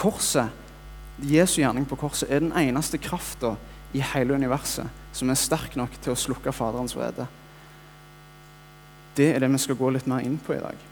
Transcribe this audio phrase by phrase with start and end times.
[0.00, 0.48] korset,
[1.20, 3.54] Jesu gjerning på korset, er den eneste krafta
[3.92, 7.26] i hele universet som er sterk nok til å slukke Faderens vrede.
[9.16, 10.86] Det er det vi skal gå litt mer inn på i dag.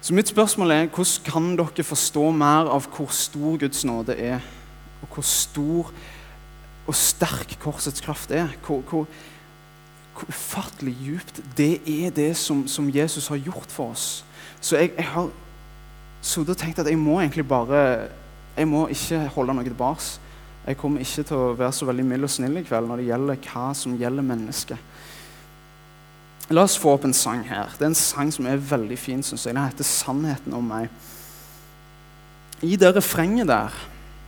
[0.00, 4.40] Så mitt spørsmål er hvordan kan dere forstå mer av hvor stor Guds nåde er,
[5.04, 5.92] og hvor stor
[6.88, 8.48] og sterk korsets kraft er?
[8.64, 9.04] Hvor, hvor,
[10.16, 14.24] hvor ufattelig djupt det er det som, som, Jesus har gjort for oss.
[14.60, 15.28] Så jeg, jeg har
[16.20, 18.08] sittet og tenkt at jeg må egentlig bare
[18.56, 20.18] Jeg må ikke holde noe tilbake.
[20.66, 23.06] Jeg kommer ikke til å være så veldig mild og snill i kveld når det
[23.06, 24.90] gjelder hva som gjelder mennesket.
[26.50, 27.70] La oss få opp en sang her.
[27.78, 29.22] Det er en sang som er veldig fin.
[29.22, 29.54] syns jeg.
[29.54, 30.90] Den heter 'Sannheten om meg'.
[32.62, 33.72] I det refrenget der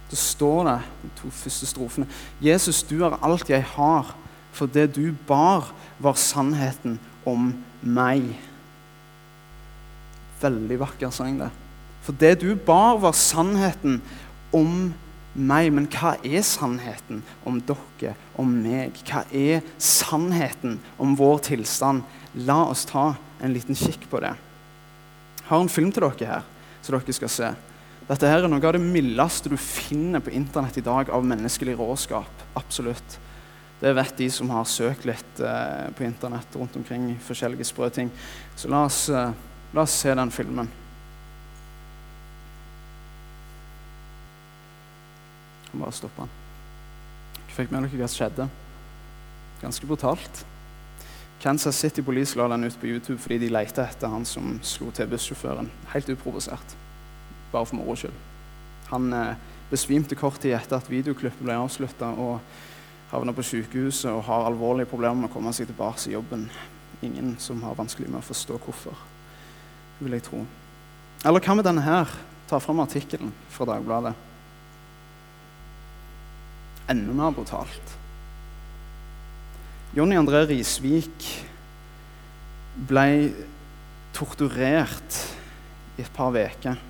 [0.08, 2.06] så står det de to første strofene
[2.40, 4.14] Jesus, du er alt jeg har,
[4.52, 8.38] for det du bar, var sannheten om meg.
[10.40, 11.50] Veldig vakker sang, det.
[12.02, 14.00] For det du bar, var sannheten
[14.54, 14.92] om
[15.34, 15.70] meg.
[15.74, 18.98] Men hva er sannheten om dere, om meg?
[19.08, 22.06] Hva er sannheten om vår tilstand?
[22.46, 24.34] La oss ta en liten kikk på det.
[25.42, 26.48] Jeg har en film til dere her,
[26.82, 27.52] så dere skal se.
[28.08, 31.76] Dette her er noe av det mildeste du finner på internett i dag av menneskelig
[31.78, 32.46] råskap.
[32.58, 33.18] Absolutt.
[33.82, 38.10] Det vet de som har søkt litt eh, på internett rundt omkring forskjellige sprø ting.
[38.58, 39.34] Så la oss, eh,
[39.74, 40.70] la oss se den filmen.
[45.82, 46.28] Kan bare stoppe den.
[47.34, 48.44] Dere fikk med dere hva som skjedde?
[49.58, 50.44] Ganske brutalt.
[51.42, 54.92] Kansas City Police la den ut på YouTube fordi de lette etter han som slo
[54.94, 55.72] til bussjåføren.
[55.90, 56.76] Helt uprovosert.
[57.50, 58.14] Bare for moro skyld.
[58.92, 59.34] Han eh,
[59.72, 62.38] besvimte kort tid etter at videoklippet ble avslutta, og
[63.10, 66.46] havna på sykehuset og har alvorlige problemer med å komme seg tilbake i jobben.
[67.02, 69.06] Ingen som har vanskelig med å forstå hvorfor,
[69.98, 70.46] vil jeg tro.
[71.26, 72.20] Eller hva med denne her?
[72.46, 74.14] Ta fram artikkelen fra Dagbladet.
[76.90, 77.96] Enda mer brutalt.
[79.92, 81.26] Jonny André Risvik
[82.88, 83.06] ble
[84.16, 85.18] torturert
[85.98, 86.80] i et par uker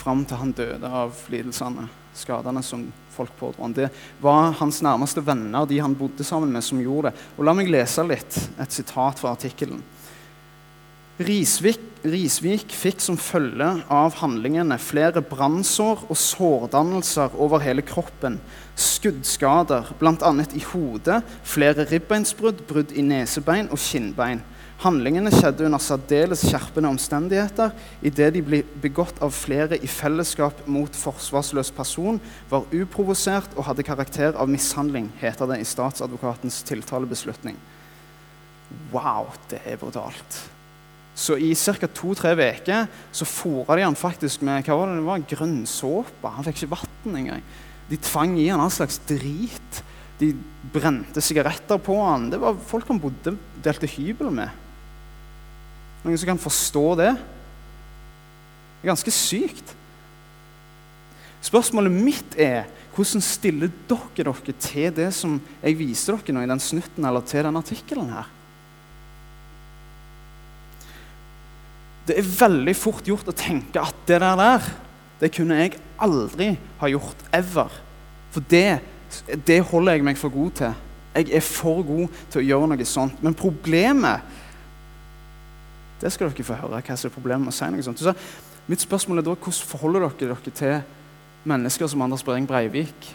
[0.00, 3.76] fram til han døde av lidelsene, skadene som folk pådro han.
[3.76, 3.90] Det
[4.22, 7.26] var hans nærmeste venner, de han bodde sammen med, som gjorde det.
[7.36, 9.82] Og La meg lese litt, et sitat fra artikkelen.
[11.20, 18.38] Risvik, Risvik fikk som følge av handlingene flere brannsår og sårdannelser over hele kroppen,
[18.72, 20.30] skuddskader, bl.a.
[20.56, 24.40] i hodet, flere ribbeinsbrudd, brudd i nesebein og kinnbein.
[24.80, 30.96] Handlingene skjedde under særdeles skjerpende omstendigheter idet de ble begått av flere i fellesskap mot
[30.96, 32.16] forsvarsløs person,
[32.48, 37.60] var uprovosert og hadde karakter av mishandling, heter det i statsadvokatens tiltalebeslutning.
[38.88, 40.40] Wow, det er brutalt.
[41.20, 41.88] Så i ca.
[41.92, 46.32] to-tre uker så fôra de han faktisk med hva var det det var, grønnsåpe.
[46.36, 47.42] Han fikk ikke vann engang.
[47.90, 49.82] De tvang i han all slags drit.
[50.20, 50.32] De
[50.72, 52.30] brente sigaretter på han.
[52.32, 54.48] Det var folk han bodde, delte hybel med.
[56.00, 57.12] Noen som kan forstå det?
[58.80, 59.76] Det er ganske sykt.
[61.44, 66.48] Spørsmålet mitt er hvordan stiller dere dere til det som jeg viste dere nå i
[66.48, 68.28] den snutten, eller til den artikkelen her?
[72.08, 74.70] Det er veldig fort gjort å tenke at det der, der
[75.20, 77.74] det kunne jeg aldri ha gjort ever.
[78.32, 78.80] For det,
[79.46, 80.78] det holder jeg meg for god til.
[81.14, 83.18] Jeg er for god til å gjøre noe sånt.
[83.24, 84.38] Men problemet
[86.00, 86.80] det skal dere få høre.
[86.80, 88.00] hva som er problemet med å si noe sånt.
[88.00, 88.14] Så
[88.70, 90.80] mitt spørsmål er da, Hvordan forholder dere dere til
[91.44, 93.10] mennesker som Anders Behring Breivik?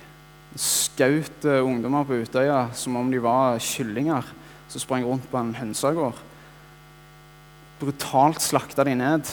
[0.56, 4.30] Skjøt ungdommer på Utøya som om de var kyllinger
[4.70, 6.22] som sprang rundt på en hønsegård.
[7.80, 9.32] Brutalt slakta de ned.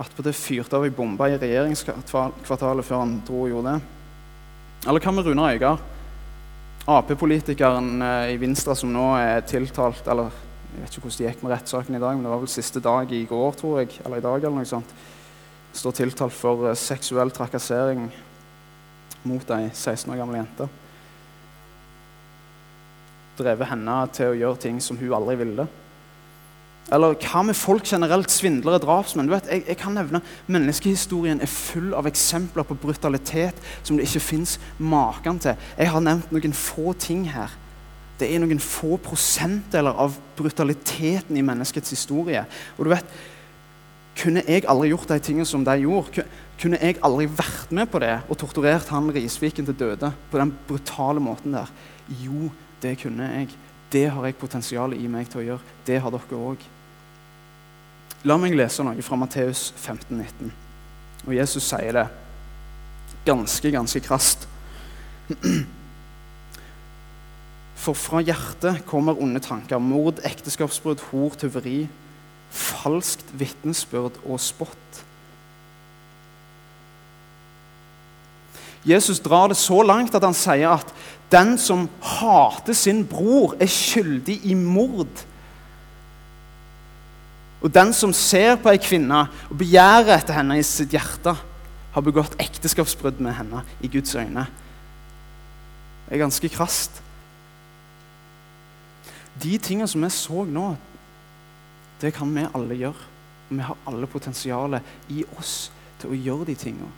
[0.00, 3.92] Attpåtil fyrte av ei bombe i regjeringskvartalet før han dro og gjorde det.
[4.86, 5.84] Eller hva med Runar Øygard?
[6.86, 11.40] Ap-politikeren uh, i Vinstra som nå er tiltalt, eller jeg vet ikke hvordan det gikk
[11.42, 13.96] med rettssaken i dag, men det var vel siste dag i går, tror jeg.
[14.04, 14.92] Eller i dag, eller noe sånt.
[15.76, 18.06] Står tiltalt for uh, seksuell trakassering
[19.26, 20.68] mot ei 16 år gammel jente.
[23.36, 25.66] Drevet henne til å gjøre ting som hun aldri ville.
[26.92, 29.26] Eller hva med folk generelt, svindlere, drapsmenn?
[29.26, 34.06] Du vet, jeg, jeg, kan nevne Menneskehistorien er full av eksempler på brutalitet som det
[34.06, 35.58] ikke fins maken til.
[35.78, 37.54] Jeg har nevnt noen få ting her
[38.16, 42.46] det er noen få prosentdeler av brutaliteten i menneskets historie.
[42.76, 43.16] Og du vet,
[44.16, 46.22] Kunne jeg aldri gjort de tingene som de gjorde?
[46.56, 50.54] Kunne jeg aldri vært med på det og torturert han Risviken til døde på den
[50.68, 51.68] brutale måten der?
[52.22, 52.48] Jo,
[52.80, 53.50] det kunne jeg.
[53.92, 55.76] Det har jeg potensial i meg til å gjøre.
[55.84, 56.64] Det har dere òg.
[58.26, 60.48] La meg lese noe fra Matteus 15, 19.
[61.28, 62.06] Og Jesus sier det
[63.26, 64.48] ganske, ganske krast.
[67.84, 71.84] For fra hjertet kommer onde tanker, mord, ekteskapsbrudd, hor, tyveri,
[72.50, 75.04] falskt vitnesbyrd og spott.
[78.86, 80.90] Jesus drar det så langt at han sier at
[81.30, 85.26] den som hater sin bror, er skyldig i mord.
[87.66, 91.32] Og den som ser på ei kvinne og begjærer etter henne i sitt hjerte,
[91.96, 94.44] har begått ekteskapsbrudd med henne i Guds øyne.
[96.06, 97.00] Det er ganske krast.
[99.42, 100.68] De tingene som vi så nå,
[101.98, 103.08] det kan vi alle gjøre.
[103.48, 106.92] Og vi har alle potensialet i oss til å gjøre de tingene.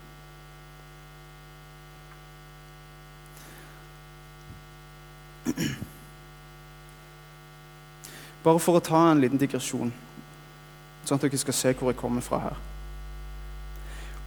[8.44, 9.94] Bare for å ta en liten digresjon,
[11.08, 12.58] sånn at dere skal se hvor jeg kommer fra her.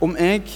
[0.01, 0.48] Om jeg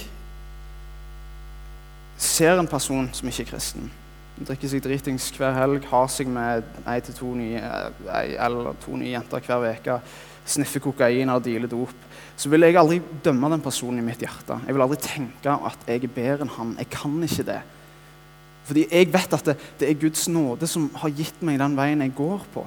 [2.18, 3.90] ser en person som ikke er kristen,
[4.36, 7.60] drikker seg dritings hver helg, har seg med ei til to nye,
[8.12, 10.00] eller to nye jenter hver uke,
[10.46, 11.94] sniffer kokain og dealer dop,
[12.36, 14.58] så vil jeg aldri dømme den personen i mitt hjerte.
[14.66, 16.74] Jeg vil aldri tenke at jeg er bedre enn han.
[16.82, 17.60] Jeg kan ikke det.
[18.66, 22.02] Fordi jeg vet at det, det, er Guds nåde som har gitt meg den veien
[22.02, 22.66] jeg går på.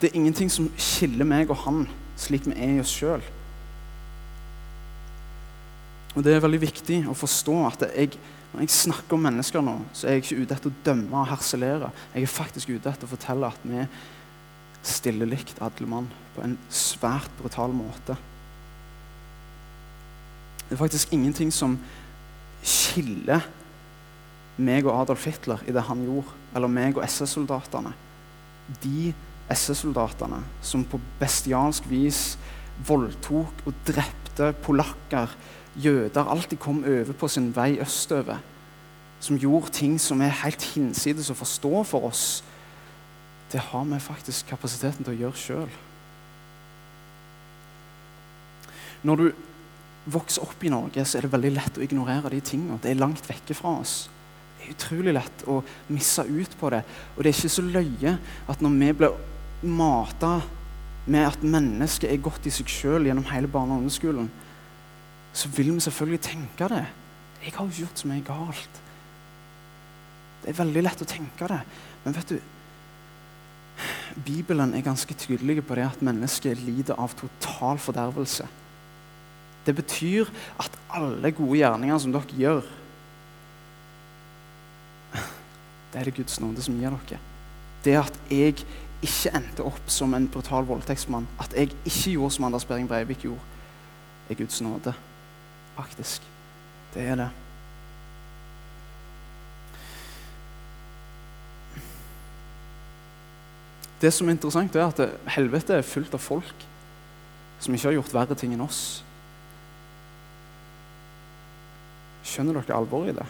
[0.00, 1.84] Det er ingenting som skiller meg og han
[2.20, 3.22] slik vi er i oss sjøl.
[6.16, 8.16] Og Det er veldig viktig å forstå at jeg,
[8.52, 11.30] når jeg snakker om mennesker nå, så er jeg ikke ute etter å dømme og
[11.30, 11.92] harselere.
[12.14, 13.84] Jeg er faktisk ute etter å fortelle at vi
[14.82, 18.16] stiller likt alle mann på en svært brutal måte.
[20.64, 21.76] Det er faktisk ingenting som
[22.64, 23.46] skiller
[24.60, 27.92] meg og Adolf Hitler i det han gjorde, eller meg og SS-soldatene.
[28.82, 29.12] De
[29.50, 32.36] SS-soldatene som på bestialsk vis
[32.86, 35.32] voldtok og drepte polakker,
[35.80, 38.40] jøder, alt de kom over på sin vei østover.
[39.20, 42.40] Som gjorde ting som er helt hinsides å forstå for oss.
[43.52, 45.78] Det har vi faktisk kapasiteten til å gjøre sjøl.
[49.02, 49.26] Når du
[50.10, 52.78] vokser opp i Norge, så er det veldig lett å ignorere de tingene.
[52.80, 54.08] Det er langt vekke fra oss.
[54.56, 55.60] Det er utrolig lett å
[55.92, 56.80] misse ut på det.
[57.16, 58.16] Og det er ikke så løye
[58.50, 59.18] at når vi blir
[59.62, 60.40] mata
[61.10, 64.30] med at mennesket er godt i seg sjøl gjennom hele barne- og ungdomsskolen,
[65.32, 66.86] så vil vi selvfølgelig tenke det.
[67.40, 68.80] Jeg har jo ikke gjort så mye galt.
[70.42, 71.60] Det er veldig lett å tenke det.
[72.04, 72.40] Men vet du
[74.26, 78.44] Bibelen er ganske tydelig på det at mennesket lider av total fordervelse.
[79.64, 80.28] Det betyr
[80.60, 82.68] at alle gode gjerninger som dere gjør
[85.90, 87.18] Det er det Guds nåde som gir dere.
[87.82, 88.60] Det at jeg
[89.00, 93.24] ikke endte opp som en brutal voldtektsmann, at jeg ikke gjorde som Anders Behring Breivik
[93.24, 93.40] gjorde,
[94.28, 94.92] er Guds nåde.
[95.76, 96.22] Faktisk.
[96.94, 97.30] Det er det.
[104.00, 105.00] Det som er interessant, er at
[105.36, 106.66] helvete er fullt av folk
[107.60, 109.02] som ikke har gjort verre ting enn oss.
[112.24, 113.26] Skjønner dere alvoret i det?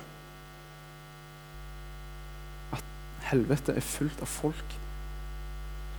[2.78, 2.92] At
[3.32, 4.79] helvete er fullt av folk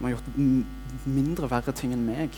[0.01, 2.33] som har gjort mindre verre ting enn meg.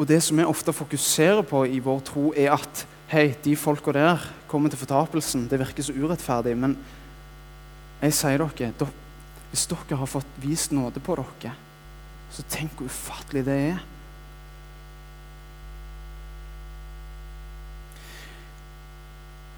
[0.00, 3.94] Og Det som vi ofte fokuserer på i vår tro, er at hei, de folka
[3.94, 5.46] der kommer til fortapelsen.
[5.46, 6.56] Det virker så urettferdig.
[6.58, 6.74] Men
[8.02, 8.90] jeg sier dere,
[9.52, 11.54] hvis dere har fått vist nåde på dere,
[12.34, 13.82] så tenk hvor ufattelig det er.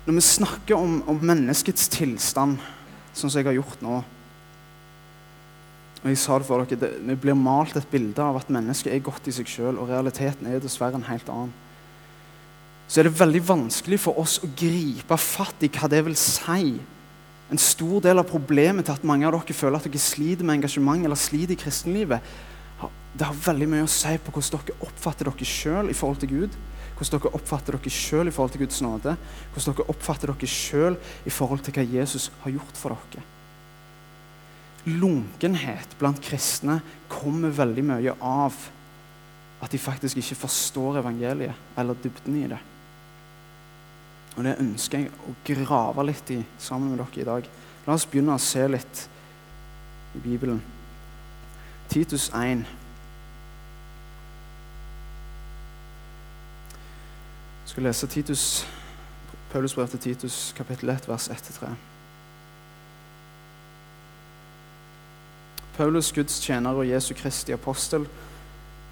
[0.07, 2.59] Når vi snakker om, om, menneskets tilstand,
[3.15, 4.03] sånn som jeg har gjort nå
[6.03, 8.91] og jeg sa det for dere, det, Vi blir malt et bilde av at mennesket
[8.91, 11.53] er godt i seg sjøl, og realiteten er dessverre en helt annen.
[12.91, 16.75] Så er det veldig vanskelig for oss å gripe fatt i hva det vil si
[17.53, 20.59] en stor del av problemet til at mange av dere føler at dere sliter med
[20.59, 22.35] engasjement eller sliter i kristenlivet,
[23.13, 26.31] det har veldig mye å si på hvordan dere oppfatter dere sjøl i forhold til
[26.33, 26.55] Gud.
[26.97, 29.17] Hvordan dere oppfatter dere sjøl i forhold til Guds nåde.
[29.53, 30.97] Hvordan dere oppfatter dere sjøl
[31.29, 33.27] i forhold til hva Jesus har gjort for dere.
[34.89, 36.81] Lunkenhet blant kristne
[37.13, 38.57] kommer veldig mye av
[39.63, 42.59] at de faktisk ikke forstår evangeliet eller dybden i det.
[44.33, 47.49] Og det ønsker jeg å grave litt i sammen med dere i dag.
[47.85, 49.09] La oss begynne å se litt
[50.17, 50.63] i Bibelen.
[51.93, 52.65] Titus 1.
[57.73, 58.67] Jeg skal lese Titus
[59.53, 61.67] Paulus brev til Titus, kapittel 1, vers 1-3.
[65.77, 68.05] Paulus, Guds tjener og Jesu Kristi apostel,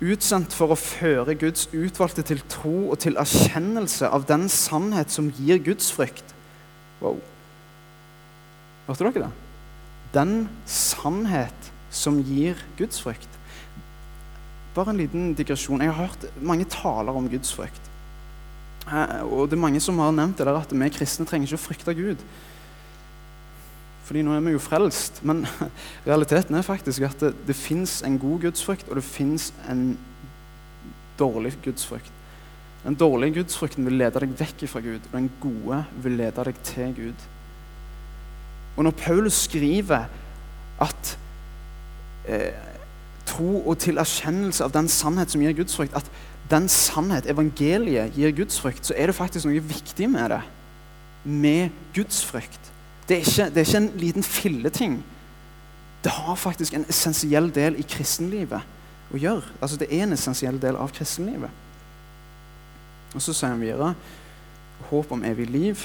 [0.00, 5.28] utsendt for å føre Guds utvalgte til tro og til erkjennelse av den sannhet som
[5.28, 6.32] gir Guds frykt.
[7.02, 7.20] Wow.
[8.88, 9.30] Hørte dere det?
[10.16, 10.34] Den
[10.64, 13.40] sannhet som gir Guds frykt.
[14.72, 15.84] Bare en liten digresjon.
[15.84, 17.89] Jeg har hørt mange taler om Guds frykt.
[18.88, 21.60] Eh, og det er mange som har nevnt det der at vi kristne trenger ikke
[21.60, 22.22] å frykte Gud.
[24.08, 25.20] Fordi nå er vi jo frelst.
[25.26, 25.44] Men
[26.08, 29.92] realiteten er faktisk at det, det fins en god gudsfrykt, og det fins en
[31.20, 32.16] dårlig gudsfrykt.
[32.80, 36.60] Den dårlige gudsfrykten vil lede deg vekk fra Gud, og den gode vil lede deg
[36.64, 37.26] til Gud.
[38.76, 40.08] Og når Paulus skriver
[40.80, 41.18] at
[42.24, 42.69] eh,
[43.30, 46.10] tro og til erkjennelse av den sannhet som gir gudsfrykt, at
[46.50, 50.40] den sannhet, evangeliet, gir gudsfrykt, så er det faktisk noe viktig med det.
[51.24, 52.72] Med gudsfrykt.
[53.08, 55.00] Det det er ikke en liten filleting.
[56.04, 58.62] Det har faktisk en essensiell del i kristenlivet
[59.12, 59.46] å gjøre.
[59.60, 61.50] Altså Det er en essensiell del av kristenlivet.
[63.14, 63.94] Og Så sier han videre
[64.90, 65.82] håp om evig liv.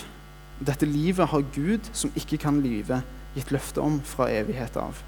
[0.65, 3.01] Dette livet har Gud, som ikke kan lyve,
[3.35, 5.01] gitt løfte om fra evighet av.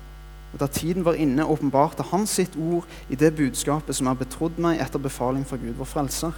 [0.54, 4.58] Og Da tiden var inne, åpenbarte Han sitt ord i det budskapet som er betrodd
[4.58, 6.34] meg etter befaling fra Gud, vår frelser.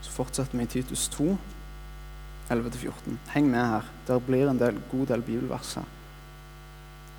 [0.00, 1.36] Så fortsetter vi i Titus 2.
[2.48, 3.18] 11-14.
[3.34, 3.88] Heng med her.
[4.08, 5.88] Der blir en del, god del bibelvers her.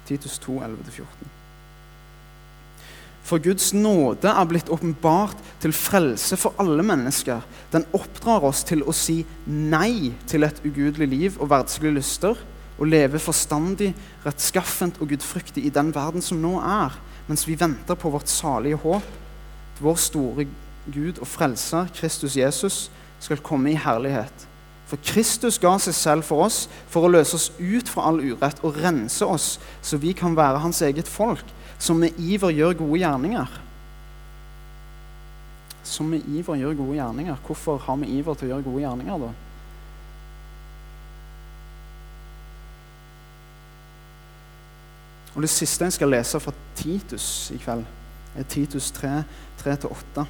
[0.08, 1.36] Titus 2, 11-14.
[3.30, 7.44] For Guds nåde er blitt åpenbart til frelse for alle mennesker.
[7.70, 12.40] Den oppdrar oss til å si nei til et ugudelig liv og verdslige lyster,
[12.80, 13.92] og leve forstandig,
[14.26, 16.96] rettskaffent og gudfryktig i den verden som nå er,
[17.28, 19.06] mens vi venter på vårt salige håp,
[19.80, 20.48] vår store
[20.90, 22.88] Gud og Frelser, Kristus Jesus,
[23.20, 24.48] skal komme i herlighet.
[24.90, 28.64] For Kristus ga seg selv for oss for å løse oss ut fra all urett
[28.66, 31.46] og rense oss, så vi kan være hans eget folk,
[31.80, 33.60] som med iver gjør gode gjerninger.
[35.86, 37.38] Som med iver gjør gode gjerninger.
[37.46, 39.49] Hvorfor har vi iver til å gjøre gode gjerninger, da?
[45.36, 47.86] Og Det siste jeg skal lese fra Titus i kveld,
[48.36, 49.24] er Titus 3,
[49.62, 50.26] 3-8.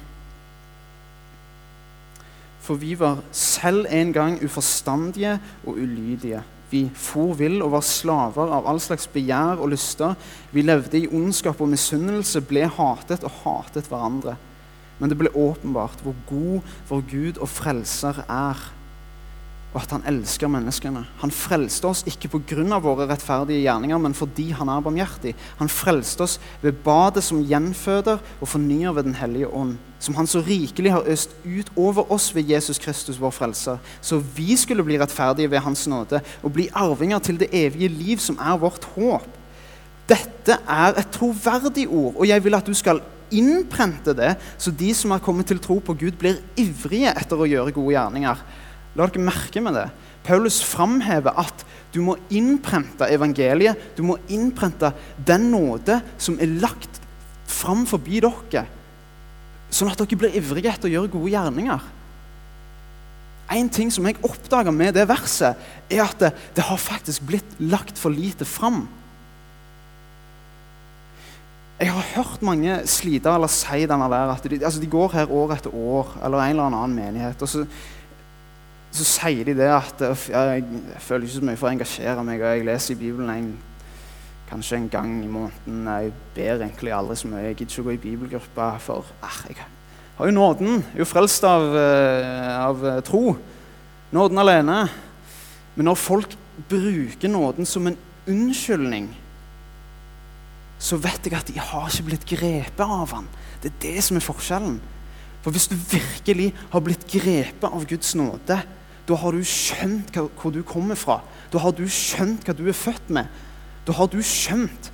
[2.60, 6.42] For vi var selv en gang uforstandige og ulydige.
[6.70, 10.14] Vi for vill og var slaver av all slags begjær og lyster.
[10.52, 14.36] Vi levde i ondskap og misunnelse, ble hatet og hatet hverandre.
[15.00, 18.60] Men det ble åpenbart hvor god vår Gud og Frelser er
[19.70, 21.04] og at han elsker menneskene.
[21.20, 22.78] Han frelste oss ikke pga.
[22.82, 25.34] våre rettferdige gjerninger, men fordi han er barmhjertig.
[25.58, 30.26] Han frelste oss ved badet som gjenføder og fornyer ved Den hellige ånd, som han
[30.26, 34.84] så rikelig har øst ut over oss ved Jesus Kristus, vår frelser, så vi skulle
[34.84, 38.84] bli rettferdige ved hans nåde og bli arvinger til det evige liv, som er vårt
[38.96, 39.26] håp.
[40.08, 43.00] Dette er et troverdig ord, og jeg vil at du skal
[43.30, 47.48] innprente det, så de som er kommet til tro på Gud, blir ivrige etter å
[47.48, 48.42] gjøre gode gjerninger.
[48.98, 49.88] La dere merke med det.
[50.26, 53.78] Paulus framhever at du må innprente evangeliet.
[53.96, 54.92] Du må innprente
[55.26, 57.00] den nåde som er lagt
[57.50, 58.66] fram forbi dere,
[59.70, 61.88] sånn at dere blir ivrige etter å gjøre gode gjerninger.
[63.50, 65.58] En ting som jeg oppdaga med det verset,
[65.90, 68.84] er at det, det, har faktisk blitt lagt for lite fram.
[71.80, 75.32] Jeg har hørt mange slite eller si denne der, at de, altså de går her
[75.34, 77.42] år etter år, eller en eller annen menighet.
[77.42, 77.64] og så
[78.90, 80.64] så sier de det at jeg
[80.98, 82.42] føler ikke så mye for å engasjere meg.
[82.42, 83.50] og Jeg leser i Bibelen en,
[84.50, 85.84] kanskje en gang i måneden.
[85.86, 87.44] Jeg ber egentlig aldri så mye.
[87.44, 89.60] Jeg gidder ikke å gå i bibelgruppa, for ah, jeg
[90.18, 90.82] har jo nåden.
[90.82, 93.36] Jeg er jo frelst av, eh, av eh, tro.
[94.10, 94.80] Nåden alene.
[95.76, 96.34] Men når folk
[96.68, 99.06] bruker nåden som en unnskyldning,
[100.80, 103.30] så vet jeg at de har ikke blitt grepet av han.
[103.62, 104.80] Det er det som er forskjellen.
[105.44, 108.58] For hvis du virkelig har blitt grepet av Guds nåde,
[109.10, 111.20] da har du skjønt hvor du kommer fra.
[111.50, 113.26] Da har du skjønt hva du er født med.
[113.86, 114.90] Da har du skjønt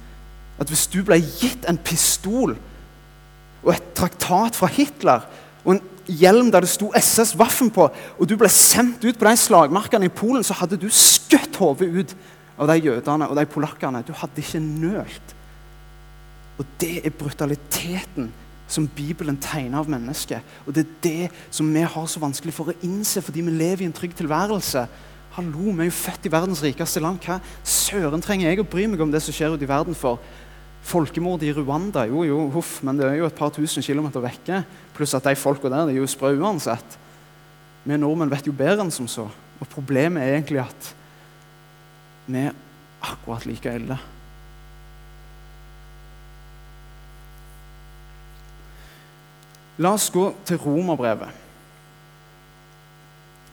[0.57, 2.55] at hvis du ble gitt en pistol
[3.67, 5.27] og et traktat fra Hitler
[5.67, 9.27] og en hjelm der det sto SS Waffen på, og du ble sendt ut på
[9.27, 12.15] de slagmarkene i Polen, så hadde du skutt hodet ut
[12.57, 14.05] av de jødene og de polakkene.
[14.07, 15.35] Du hadde ikke nølt.
[16.57, 18.31] Og det er brutaliteten
[18.69, 20.43] som Bibelen tegner av mennesket.
[20.67, 23.85] Og det er det som vi har så vanskelig for å innse fordi vi lever
[23.85, 24.87] i en trygg tilværelse.
[25.37, 27.21] Hallo, vi er jo født i verdens rikeste land.
[27.23, 30.21] Hva søren trenger jeg å bry meg om det som skjer ute i verden for?
[30.87, 34.63] Folkemord i Rwanda, jo jo, huff, men det er jo et par tusen kilometer vekke.
[34.95, 36.99] Pluss at de folka der de er jo sprø uansett.
[37.87, 39.27] Vi nordmenn vet jo bedre enn som så.
[39.61, 40.93] Og problemet er egentlig at
[42.27, 42.55] vi er
[43.03, 43.99] akkurat like ille.
[49.79, 51.43] La oss gå til romerbrevet.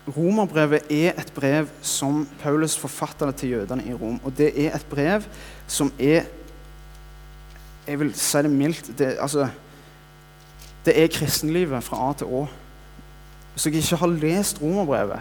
[0.07, 4.19] Romerbrevet er et brev som Paulus forfatter til jødene i Rom.
[4.23, 5.23] Og det er et brev
[5.67, 6.25] som er
[7.87, 9.49] Jeg vil si det mildt det, altså,
[10.85, 12.45] det er kristenlivet fra A til Å.
[13.51, 15.19] Hvis jeg ikke har lest romerbrevet,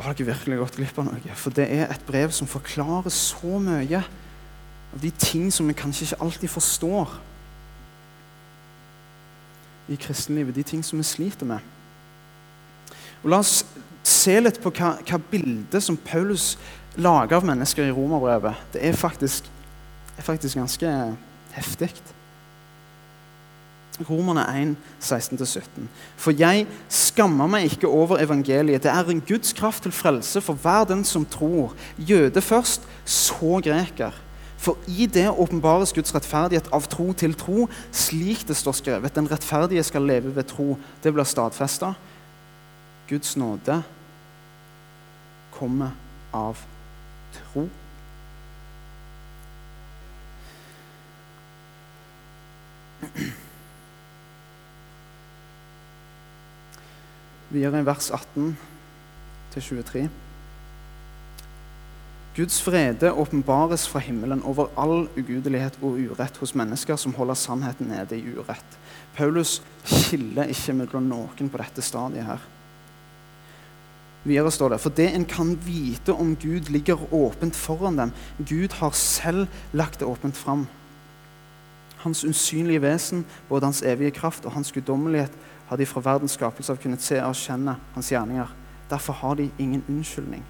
[0.00, 1.36] har dere virkelig gått glipp av noe.
[1.38, 6.08] For det er et brev som forklarer så mye av de ting som vi kanskje
[6.08, 7.14] ikke alltid forstår
[9.88, 10.54] i kristenlivet.
[10.54, 11.58] De ting som vi sliter med.
[13.22, 13.62] Og La oss
[14.06, 16.56] se litt på hva, hva bildet som Paulus
[16.98, 18.58] lager av mennesker i romerbrevet.
[18.74, 19.46] Det er faktisk,
[20.18, 20.90] er faktisk ganske
[21.54, 21.92] heftig.
[24.08, 25.86] Romerne 1, 16-17.
[26.16, 28.82] For jeg skammer meg ikke over evangeliet.
[28.82, 31.76] Det er en Guds kraft til frelse for hver den som tror.
[31.98, 34.16] Jøde først, så greker.
[34.62, 39.14] For i det åpenbares Guds rettferdighet av tro til tro, slik det står skrevet.
[39.16, 40.76] Den rettferdige skal leve ved tro.
[41.02, 41.94] Det blir stadfesta.
[43.10, 43.82] Guds nåde
[45.58, 45.90] kommer
[46.32, 46.62] av
[47.34, 47.66] tro.
[57.50, 58.54] Videre i vers 18
[59.58, 60.06] 23.
[62.36, 67.90] Guds frede åpenbares fra himmelen over all ugudelighet og urett hos mennesker som holder sannheten
[67.92, 68.78] nede i urett.
[69.16, 72.46] Paulus skiller ikke mellom noen på dette stadiet her.
[74.24, 78.14] Videre står det For det en kan vite om Gud, ligger åpent foran dem.
[78.38, 80.66] Gud har selv lagt det åpent fram.
[81.96, 85.32] Hans usynlige vesen, både hans evige kraft og hans guddommelighet,
[85.68, 88.48] har de fra verdens skapelse av kunnet se og kjenne hans gjerninger.
[88.90, 90.42] Derfor har de ingen unnskyldning.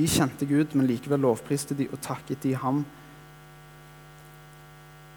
[0.00, 2.78] De kjente Gud, men likevel lovpriste de og takket de ham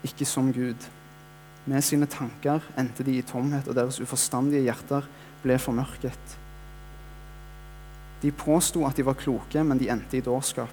[0.03, 0.89] ikke som Gud.
[1.71, 5.07] Med sine tanker endte de i tomhet, og deres uforstandige hjerter
[5.45, 6.33] ble formørket.
[8.25, 10.71] De påsto at de var kloke, men de endte i dårskap.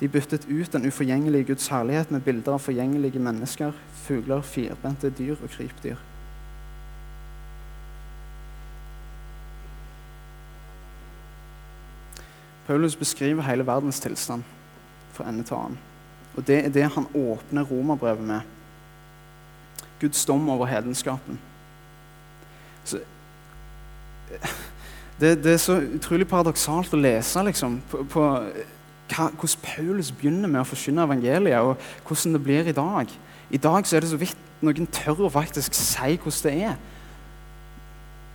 [0.00, 5.38] De byttet ut den uforgjengelige Guds herlighet med bilder av forgjengelige mennesker, fugler, firbente dyr
[5.38, 6.02] og krypdyr.
[12.66, 14.44] Paulus beskriver hele verdens tilstand
[15.12, 15.78] fra ende til annen.
[16.36, 18.40] Og det er det han åpner romerbrevet med.
[20.00, 21.40] Guds dom over hedenskapen.
[22.84, 22.98] Så,
[25.20, 30.50] det, det, er så utrolig paradoksalt å lese liksom, på, på hva, hvordan Paulus begynner
[30.50, 33.12] med å forkynne evangeliet, og hvordan det blir i dag.
[33.50, 36.76] I dag så er det så vidt noen tør å faktisk si hvordan det er.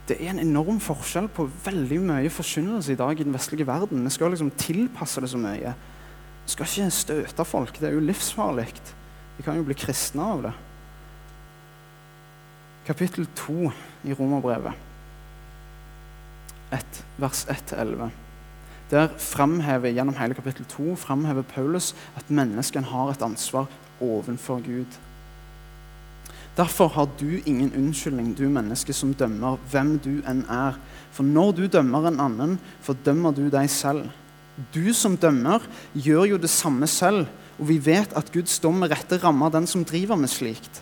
[0.09, 4.01] Det er en enorm forskjell på veldig mye forkynnelse i dag i den vestlige verden.
[4.07, 5.73] Vi skal liksom tilpasse det så mye.
[6.45, 7.77] Vi skal ikke støte folk.
[7.77, 8.65] Det er jo livsfarlig.
[9.37, 10.53] Vi kan jo bli kristne av det.
[12.89, 13.69] Kapittel 2
[14.09, 14.73] i Romerbrevet,
[17.21, 18.09] vers 1-11.
[18.89, 23.69] Der fremhever gjennom hele kapittel 2 fremhever Paulus at menneskene har et ansvar
[24.01, 24.97] ovenfor Gud.
[26.57, 30.79] Derfor har du ingen unnskyldning, du menneske som dømmer hvem du enn er.
[31.15, 34.09] For når du dømmer en annen, fordømmer du deg selv.
[34.73, 35.63] Du som dømmer,
[35.95, 39.67] gjør jo det samme selv, og vi vet at Guds dom med rette rammer den
[39.67, 40.81] som driver med slikt.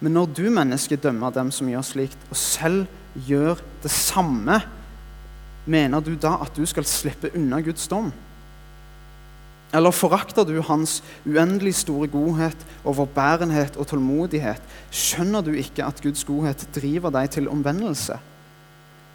[0.00, 2.86] Men når du menneske dømmer dem som gjør slikt, og selv
[3.26, 4.60] gjør det samme,
[5.66, 8.12] mener du da at du skal slippe unna Guds dom?
[9.70, 14.62] Eller forakter du hans uendelig store godhet, overbærenhet og tålmodighet?
[14.90, 18.18] Skjønner du ikke at Guds godhet driver deg til omvendelse?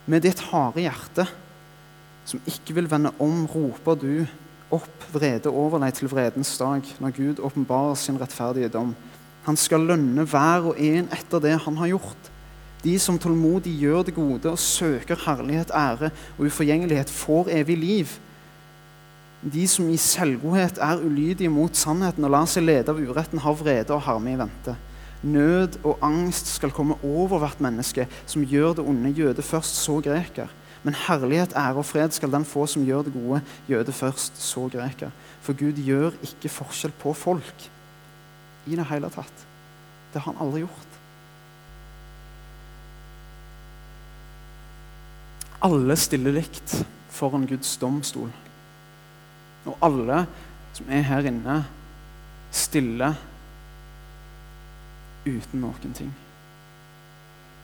[0.08, 1.26] Med ditt harde hjerte,
[2.26, 4.24] som ikke vil vende om, roper du
[4.74, 8.96] opp vrede over deg til vredens dag, når Gud åpenbarer sin rettferdige dom.
[9.46, 12.32] Han skal lønne hver og en etter det han har gjort.
[12.86, 18.16] De som tålmodig gjør det gode og søker herlighet, ære og uforgjengelighet, får evig liv.
[19.46, 23.58] De som i selvgodhet er ulydige mot sannheten og lar seg lede av uretten, har
[23.60, 24.74] vrede og harme i vente.
[25.26, 30.00] Nød og angst skal komme over hvert menneske som gjør det onde, jøde først, så
[30.02, 30.50] greker.
[30.86, 34.68] Men herlighet, ære og fred skal den få som gjør det gode, jøde først, så
[34.70, 35.14] greker.
[35.42, 37.70] For Gud gjør ikke forskjell på folk
[38.66, 39.46] i det hele tatt.
[40.14, 40.98] Det har han aldri gjort.
[45.66, 46.80] Alle stiller likt
[47.14, 48.34] foran Guds domstol.
[49.66, 50.26] Og alle
[50.76, 51.62] som er her inne,
[52.56, 53.14] stille
[55.26, 56.14] uten noen ting.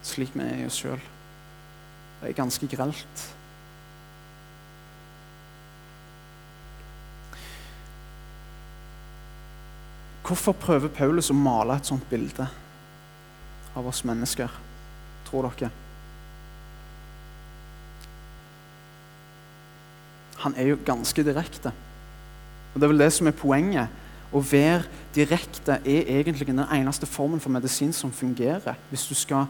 [0.02, 1.02] slik vi er i oss sjøl.
[2.22, 3.26] Det er ganske grelt.
[10.26, 12.48] Hvorfor prøver Paulus å male et sånt bilde
[13.76, 14.50] av oss mennesker,
[15.28, 15.70] tror dere?
[20.42, 21.74] Han er jo ganske direkte.
[22.74, 23.88] Og Det er vel det som er poenget.
[24.32, 29.50] Å være direkte er egentlig den eneste formen for medisin som fungerer hvis du skal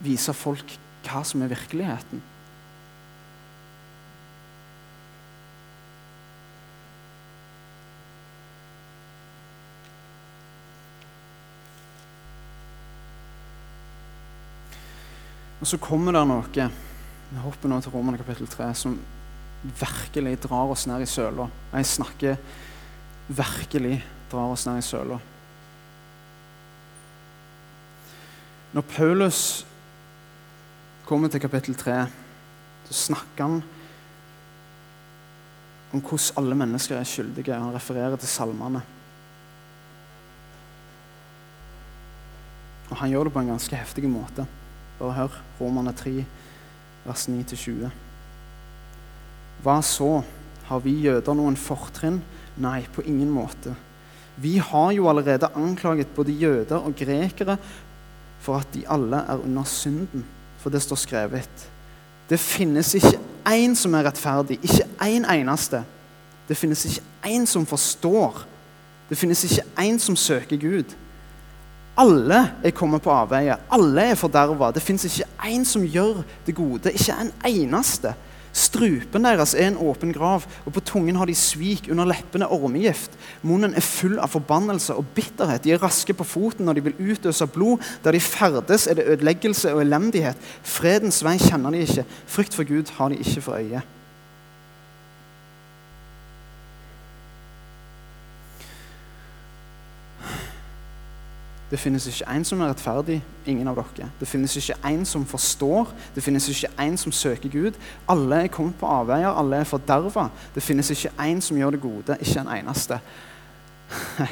[0.00, 2.22] vise folk hva som er virkeligheten.
[15.60, 16.68] Og så kommer det noe
[17.26, 18.98] Vi hopper nå til Romerne kapittel 3, som
[19.80, 21.48] virkelig drar oss ned i søla.
[21.72, 22.36] Jeg snakker
[23.28, 24.00] virkelig
[24.30, 25.18] drar oss ned i søla.
[28.76, 29.66] Når Paulus
[31.06, 32.06] kommer til kapittel 3,
[32.86, 33.62] så snakker han
[35.92, 37.54] om hvordan alle mennesker er skyldige.
[37.54, 38.82] Han refererer til salmene.
[42.90, 44.46] Og han gjør det på en ganske heftig måte.
[44.98, 46.24] Bare hør Romerne 3,
[47.06, 48.05] vers 9-20.
[49.64, 50.20] Hva så?
[50.66, 52.20] Har vi jøder noen fortrinn?
[52.62, 53.74] Nei, på ingen måte.
[54.36, 57.56] Vi har jo allerede anklaget både jøder og grekere
[58.40, 60.24] for at de alle er under synden.
[60.58, 61.68] For det står skrevet.
[62.28, 65.84] Det finnes ikke én som er rettferdig, ikke én eneste.
[66.48, 68.44] Det finnes ikke én som forstår.
[69.08, 70.94] Det finnes ikke én som søker Gud.
[71.96, 73.56] Alle er kommet på avveie.
[73.72, 74.72] Alle er forderva.
[74.74, 76.92] Det fins ikke én som gjør det gode.
[76.92, 78.12] Ikke en eneste.
[78.56, 83.16] Strupen deres er en åpen grav, og på tungen har de svik, under leppene ormegift.
[83.44, 85.64] Munnen er full av forbannelse og bitterhet.
[85.66, 87.84] De er raske på foten når de vil utøse blod.
[88.04, 90.40] Der de ferdes, er det ødeleggelse og elendighet.
[90.64, 92.06] Fredens vei kjenner de ikke.
[92.26, 93.84] Frykt for Gud har de ikke for øye.
[101.66, 103.16] Det finnes ikke én som er rettferdig,
[103.50, 104.06] ingen av dere.
[104.20, 107.80] Det finnes ikke én som forstår, det finnes ikke én som søker Gud.
[108.08, 110.28] Alle er kommet på avveier, alle er forderva.
[110.54, 113.00] Det finnes ikke én som gjør det gode, ikke en eneste.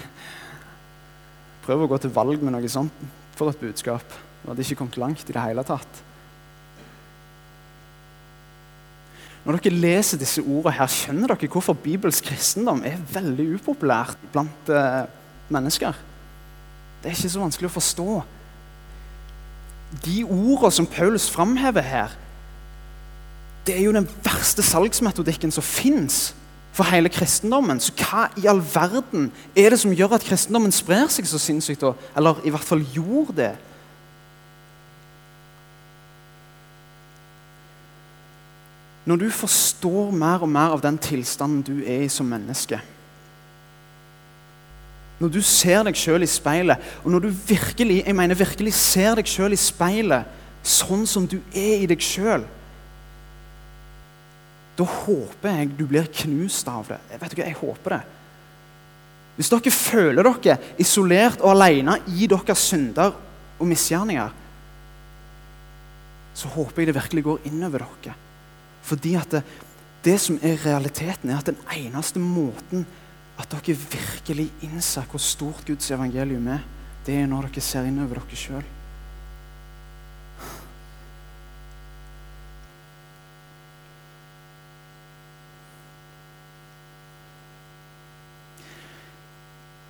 [1.67, 3.03] Prøv å gå til valg med noe sånt
[3.35, 4.07] for et budskap.
[4.45, 6.03] Du hadde ikke kommet langt i det hele tatt.
[9.45, 14.71] Når dere leser disse ordene, her, skjønner dere hvorfor bibelsk kristendom er veldig upopulært blant
[14.71, 15.03] eh,
[15.53, 15.99] mennesker.
[17.05, 18.13] Det er ikke så vanskelig å forstå.
[20.07, 22.15] De ordene som Paulus framhever her,
[23.67, 26.31] det er jo den verste salgsmetodikken som fins
[26.73, 27.77] for hele kristendommen.
[27.77, 31.85] Så hva i all verden er det som gjør at kristendommen sprer seg så sinnssykt?
[32.17, 33.53] Eller i hvert fall gjorde det?
[39.05, 42.81] Når du forstår mer og mer av den tilstanden du er i som menneske
[45.25, 49.17] når du ser deg sjøl i speilet, og når du virkelig jeg mener virkelig ser
[49.17, 52.45] deg sjøl i speilet sånn som du er i deg sjøl,
[54.75, 56.99] da håper jeg du blir knust av det.
[57.21, 58.01] Vet ikke, jeg håper det.
[59.37, 63.15] Hvis dere føler dere isolert og alene i deres synder
[63.59, 64.41] og misgjerninger,
[66.35, 68.17] så håper jeg det virkelig går innover dere.
[68.85, 69.45] Fordi at det,
[70.05, 72.85] det som er realiteten, er at den eneste måten
[73.41, 76.63] at dere virkelig innser hvor stort Guds evangelium er,
[77.07, 78.65] det er når dere ser innover dere sjøl.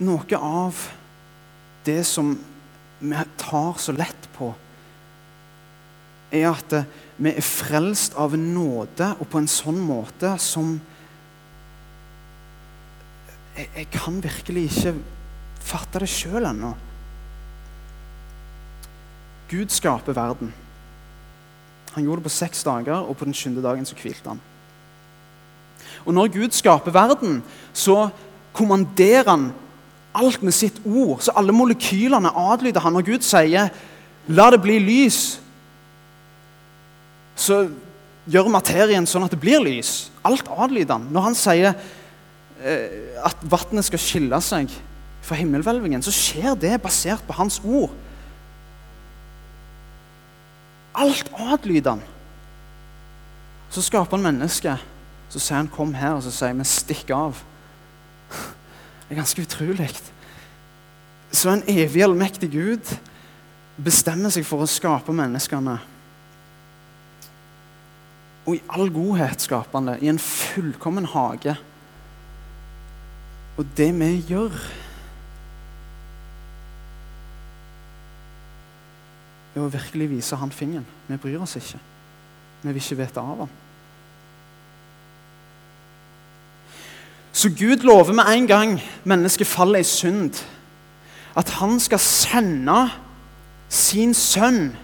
[0.05, 0.81] Noe av
[1.87, 2.33] det som
[2.99, 4.51] vi tar så lett på,
[6.35, 6.73] er at
[7.17, 10.75] vi er frelst av nåde og på en sånn måte som
[13.57, 14.95] jeg, jeg kan virkelig ikke
[15.65, 16.75] fatte det sjøl ennå.
[19.51, 20.53] Gud skaper verden.
[21.95, 24.41] Han gjorde det på seks dager, og på den sjuende dagen så hvilte han.
[26.05, 28.09] Og når Gud skaper verden, så
[28.53, 29.53] kommanderer han
[30.15, 31.21] alt med sitt ord.
[31.23, 32.93] Så alle molekylene adlyder han.
[32.93, 33.69] Når Gud sier
[34.29, 35.39] 'la det bli lys',
[37.37, 37.69] så
[38.27, 40.11] gjør materien sånn at det blir lys.
[40.25, 41.09] Alt adlyder han.
[41.11, 41.75] Når han sier
[42.65, 44.73] at vannet skal skille seg
[45.25, 47.93] fra himmelhvelvingen, så skjer det basert på hans ord.
[50.95, 52.05] Alt adlyder han.
[53.75, 54.91] Så skaper han mennesket.
[55.29, 57.43] Så sier han 'kom her', og så sier vi 'stikk av'.
[58.31, 59.91] Det er ganske utrolig.
[61.33, 62.99] Så en evig allmektig Gud
[63.85, 65.79] bestemmer seg for å skape menneskene.
[68.47, 71.57] Og i all godhet skaper han det, i en fullkommen hage.
[73.57, 74.55] Og det vi gjør
[79.55, 80.87] er å virkelig vise han fingeren.
[81.07, 81.79] Vi bryr oss ikke.
[82.63, 83.53] Vi vil ikke vite av ham.
[87.35, 90.39] Så Gud lover med en gang mennesket faller i synd,
[91.37, 92.89] at han skal sende
[93.69, 94.77] sin sønn,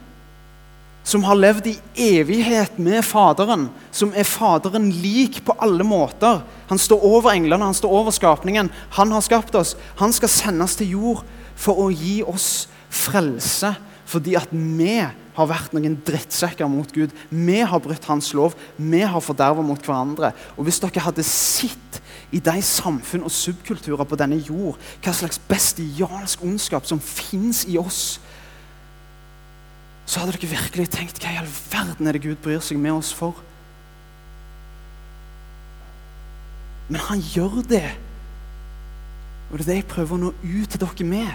[1.11, 1.77] som har levd i
[2.21, 6.45] evighet med Faderen, som er Faderen lik på alle måter.
[6.71, 8.71] Han står over englene, han står over skapningen.
[8.99, 9.75] Han har skapt oss.
[9.99, 11.25] Han skal sendes til jord
[11.59, 13.75] for å gi oss frelse
[14.11, 14.97] fordi at vi
[15.37, 17.13] har vært noen drittsekker mot Gud.
[17.31, 18.57] Vi har brutt hans lov.
[18.75, 20.33] Vi har forderva mot hverandre.
[20.59, 22.01] Og Hvis dere hadde sett
[22.35, 27.79] i de samfunn og subkulturer på denne jord hva slags bestialsk ondskap som fins i
[27.79, 28.19] oss,
[30.11, 32.97] så hadde dere virkelig tenkt hva i all verden er det Gud bryr seg med
[32.99, 33.37] oss for?
[36.91, 37.85] Men han gjør det.
[39.51, 41.31] Og det er det jeg prøver å nå ut til dere med.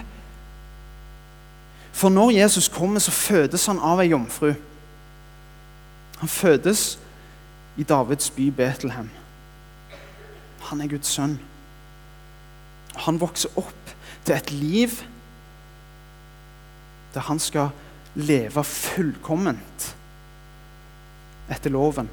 [1.96, 4.50] For når Jesus kommer, så fødes han av ei jomfru.
[6.20, 6.98] Han fødes
[7.80, 9.08] i Davids by Betlehem.
[10.68, 11.38] Han er Guds sønn.
[13.08, 15.00] Han vokser opp til et liv
[17.16, 17.72] der han skal
[18.16, 19.90] leve fullkomment
[21.52, 22.08] etter loven.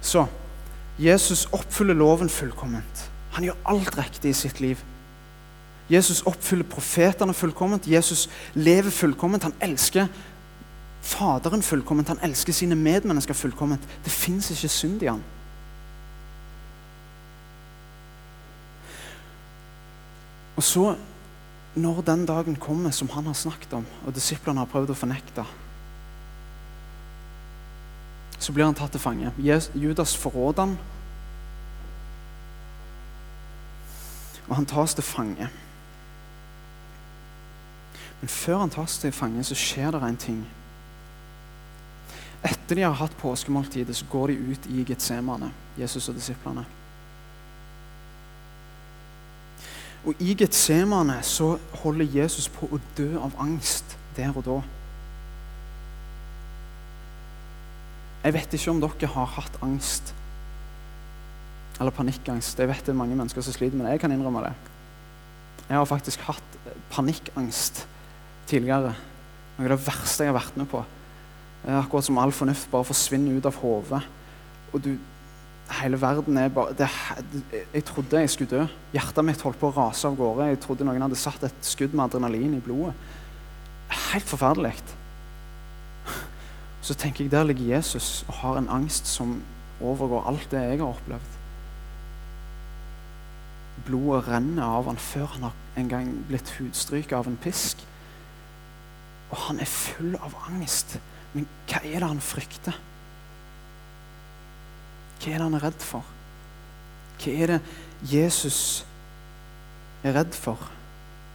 [0.00, 0.26] Så
[0.98, 3.10] Jesus oppfyller loven fullkomment.
[3.36, 4.80] Han gjør alt riktig i sitt liv.
[5.92, 7.86] Jesus oppfyller profetene fullkomment.
[7.86, 9.44] Jesus lever fullkomment.
[9.46, 10.08] Han elsker
[11.06, 12.08] Faderen fullkomment.
[12.08, 13.82] Han elsker sine medmennesker fullkomment.
[14.04, 15.22] Det fins ikke synd i han.
[20.56, 20.96] Og så,
[21.76, 25.44] når den dagen kommer som han har snakket om, og disiplene har prøvd å fornekte,
[28.38, 29.32] så blir han tatt til fange.
[29.74, 30.76] Judas forråder han,
[34.46, 35.48] og han tas til fange.
[38.20, 40.40] Men før han tas til fange, så skjer det en ting.
[42.46, 46.64] Etter de har hatt påskemåltidet, så går de ut i Getsemane, Jesus og disiplene.
[50.04, 54.60] Og I Getsemane så holder Jesus på å dø av angst der og da.
[58.26, 60.14] Jeg vet ikke om dere har hatt angst
[61.76, 62.58] eller panikkangst.
[62.58, 63.96] Jeg vet det er mange mennesker som sliter med det.
[63.96, 64.54] Jeg kan innrømme det.
[65.66, 66.56] Jeg har faktisk hatt
[66.92, 67.82] panikkangst
[68.48, 68.94] tidligere.
[69.56, 70.82] Noe av det verste jeg har vært med på.
[71.66, 74.02] Akkurat som all fornuft bare forsvinner ut av hodet.
[74.72, 74.92] Og du,
[75.70, 76.88] hele verden er bare det,
[77.74, 78.66] Jeg trodde jeg skulle dø.
[78.94, 80.50] Hjertet mitt holdt på å rase av gårde.
[80.52, 82.94] Jeg trodde noen hadde satt et skudd med adrenalin i blodet.
[84.12, 84.74] Helt forferdelig.
[86.86, 89.40] Så tenker jeg der ligger Jesus og har en angst som
[89.82, 91.32] overgår alt det jeg har opplevd.
[93.86, 97.82] Blodet renner av han før han har en gang blitt hudstryket av en pisk.
[99.30, 100.98] Og han er full av angst.
[101.34, 102.78] Men hva er det han frykter?
[105.20, 106.04] Hva er det han er redd for?
[107.20, 107.60] Hva er det
[108.12, 108.84] Jesus
[110.04, 110.60] er redd for?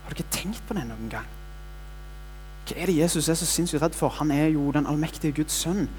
[0.04, 1.28] Har du ikke tenkt på det noen gang?
[2.68, 4.14] Hva er det Jesus er så sinnssykt redd for?
[4.22, 5.90] Han er jo den allmektige Guds sønn.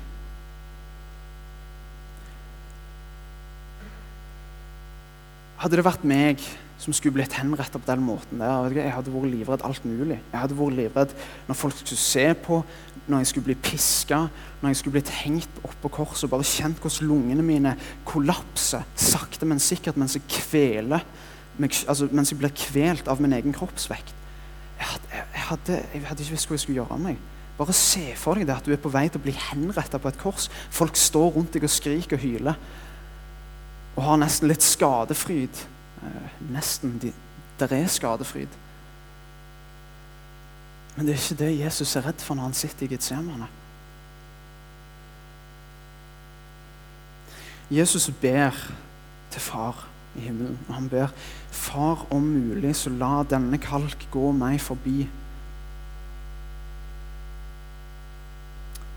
[5.63, 6.43] Hadde det vært meg
[6.83, 8.73] som skulle blitt henrettet på den måten der.
[8.75, 10.19] Jeg hadde vært livredd alt mulig.
[10.33, 11.13] Jeg hadde vært livredd
[11.47, 12.59] når folk skulle se på,
[13.07, 14.19] når jeg skulle bli piska,
[14.61, 17.77] når jeg skulle blitt hengt opp på korset og bare kjent hvordan lungene mine
[18.09, 21.07] kollapser sakte, men sikkert mens jeg kveler
[21.63, 24.15] altså, mens jeg blir kvelt av min egen kroppsvekt.
[24.79, 27.21] Jeg hadde, jeg hadde, jeg hadde ikke visst hva jeg skulle gjøre av meg.
[27.59, 30.11] Bare se for deg det at du er på vei til å bli henrettet på
[30.11, 30.49] et kors.
[30.75, 32.59] Folk står rundt deg og skriker og hyler.
[33.93, 35.61] Og har nesten litt skadefryd
[36.51, 37.13] nesten de,
[37.61, 38.49] Der er skadefryd.
[40.97, 43.47] Men det er ikke det Jesus er redd for når han sitter i Getsemane.
[47.71, 48.51] Jesus ber
[49.31, 50.59] til far i himmelen.
[50.69, 51.07] Og han ber
[51.51, 55.07] far om mulig, så la denne kalk gå meg forbi.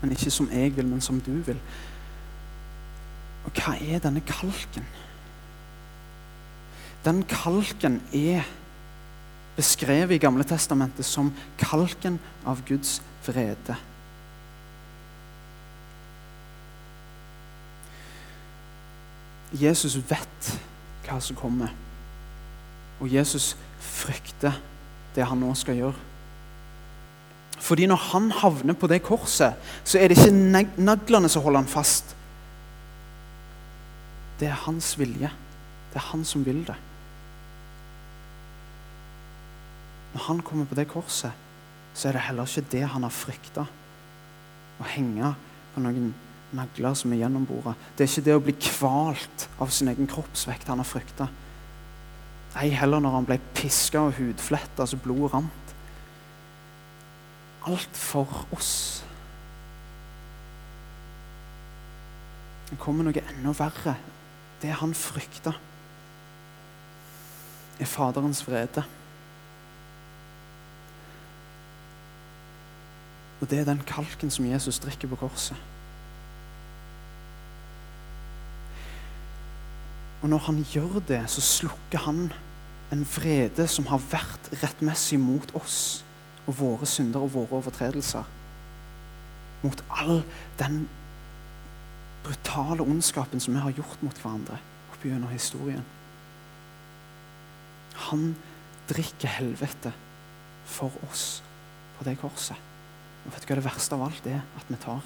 [0.02, 1.60] Men ikke som jeg vil, men som du vil.
[3.46, 4.84] Og hva er denne kalken?
[7.06, 8.42] Den kalken er
[9.56, 13.76] beskrevet i Gamle Testamentet som kalken av Guds vrede.
[19.54, 20.50] Jesus vet
[21.06, 21.70] hva som kommer,
[22.98, 24.58] og Jesus frykter
[25.14, 26.02] det han nå skal gjøre.
[27.62, 29.54] Fordi når han havner på det korset,
[29.86, 32.12] så er det ikke naglene som holder han fast.
[34.40, 35.30] Det er hans vilje.
[35.92, 36.76] Det er han som vil det.
[40.14, 41.32] Når han kommer på det korset,
[41.96, 43.66] så er det heller ikke det han har frykta.
[44.76, 45.32] Å henge
[45.74, 46.12] på noen
[46.56, 47.74] nagler som er gjennombora.
[47.96, 51.28] Det er ikke det å bli kvalt av sin egen kroppsvekt han har frykta.
[52.56, 55.74] Ei heller når han ble piska og hudfletta så blodet rant.
[57.66, 59.02] Alt for oss.
[62.70, 63.96] Det kommer noe enda verre.
[64.62, 65.52] Det han frykta,
[67.76, 68.86] er Faderens vrede.
[73.40, 75.56] Og det er den kalken som Jesus drikker på korset.
[80.22, 82.32] Og når han gjør det, så slukker han
[82.92, 86.04] en vrede som har vært rettmessig mot oss
[86.46, 88.24] og våre synder og våre overtredelser.
[89.62, 90.22] Mot all
[90.58, 90.86] den
[92.24, 94.58] brutale ondskapen som vi har gjort mot hverandre
[94.92, 95.84] opp gjennom historien.
[98.08, 98.32] Han
[98.88, 99.92] drikker helvete
[100.66, 101.42] for oss
[101.98, 102.58] på det korset.
[103.26, 104.42] Og vet du hva det verste av alt er?
[104.58, 105.02] At vi tar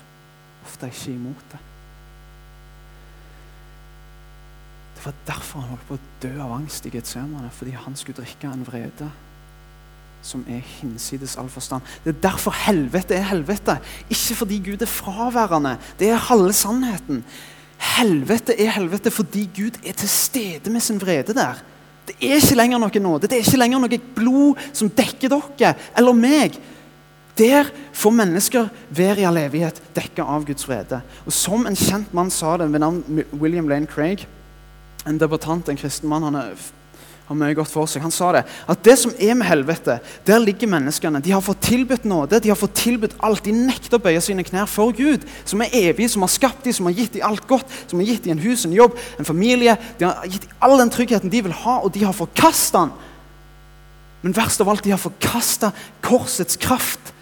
[0.67, 1.61] ofte ikke imot det.
[5.01, 7.49] Det var derfor han holdt på å dø av angst i Getsemane.
[7.57, 9.09] Fordi han skulle drikke en vrede
[10.21, 11.87] som er hinsides all forstand.
[12.05, 13.79] Det er derfor helvete er helvete.
[14.13, 15.79] Ikke fordi Gud er fraværende.
[15.99, 17.23] Det er halve sannheten.
[17.97, 21.63] Helvete er helvete fordi Gud er til stede med sin vrede der.
[22.07, 23.29] Det er ikke lenger noe nåde.
[23.31, 26.61] Det er ikke lenger noe blod som dekker dere eller meg.
[27.41, 31.01] Der får mennesker være i all evighet dekka av Guds vrede.
[31.25, 34.27] Og Som en kjent mann sa det ved navn William Lane Craig,
[35.09, 38.03] en debattant, en kristen mann han har mye godt for seg.
[38.03, 41.23] Han sa det, at det som er med helvete, der ligger menneskene.
[41.23, 43.45] De har fått tilbudt nåde, de har fått tilbudt alt.
[43.47, 46.75] De nekter å bøye sine knær for Gud, som er evig, som har skapt dem,
[46.77, 49.29] som har gitt dem alt godt, som har gitt dem en hus, en jobb, en
[49.29, 49.77] familie.
[50.01, 52.93] De har gitt dem all den tryggheten de vil ha, og de har forkasta den.
[54.27, 55.71] Men verst av alt, de har forkasta
[56.05, 57.15] korsets kraft.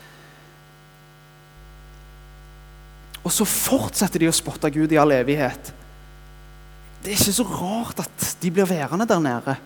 [3.28, 5.72] Og så fortsetter de å spotte Gud i all evighet.
[7.04, 9.56] Det er ikke så rart at de blir værende der nede.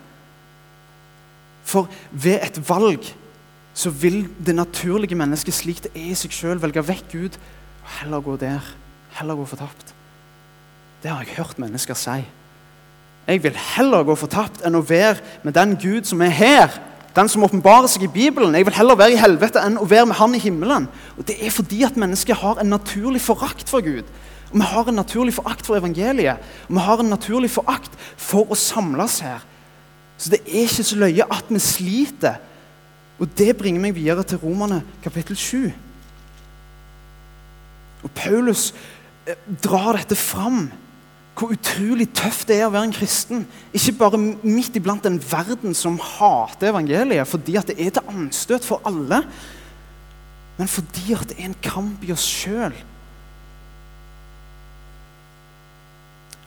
[1.63, 3.07] For ved et valg
[3.73, 7.93] så vil det naturlige mennesket slik det er i seg sjøl, velge vekk Gud og
[8.01, 8.67] heller gå der.
[9.15, 9.93] Heller gå fortapt.
[11.01, 12.19] Det har jeg hørt mennesker si.
[13.27, 16.75] Jeg vil heller gå fortapt enn å være med den Gud som er her
[17.15, 18.55] den som åpenbarer seg i Bibelen.
[18.57, 20.87] Jeg vil heller være i helvete enn å være med Han i himmelen.
[21.17, 24.05] Og Det er fordi at mennesket har en naturlig forakt for Gud.
[24.51, 26.37] Og Vi har en naturlig forakt for evangeliet.
[26.69, 29.45] Og vi har en naturlig forakt for å samles her.
[30.17, 32.41] Så det er ikke så løye at vi sliter.
[33.19, 35.71] Og det bringer meg videre til Romerne kapittel 7.
[38.03, 38.73] Og Paulus
[39.27, 40.71] eh, drar dette fram
[41.33, 43.45] hvor utrolig tøft det er å være en kristen.
[43.73, 48.67] Ikke bare midt iblant en verden som hater evangeliet fordi at det er til anstøt
[48.67, 49.23] for alle,
[50.59, 52.75] men fordi at det er en kamp i oss sjøl.